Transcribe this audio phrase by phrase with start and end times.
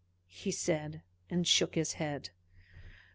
[0.33, 2.31] "P!" said he, and shook his head.